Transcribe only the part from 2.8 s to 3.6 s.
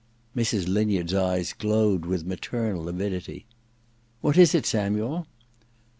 avidity.'